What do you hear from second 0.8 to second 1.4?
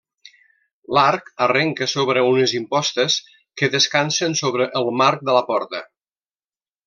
L'arc